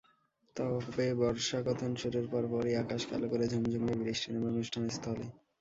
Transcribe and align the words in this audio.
তবে 0.55 1.05
বর্ষাকথন 1.19 1.91
শুরুর 2.01 2.25
পরপরই 2.31 2.73
আকাশ 2.83 3.01
কালো 3.09 3.27
করে 3.31 3.45
ঝুম-ঝুমিয়ে 3.51 3.99
বৃষ্টি 4.01 4.27
নামে 4.31 4.47
অনুষ্ঠানস্থলে। 4.53 5.25